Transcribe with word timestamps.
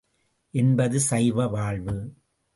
என்பது 0.53 0.99
சைவ 0.99 1.47
வாழ்வு. 1.47 1.97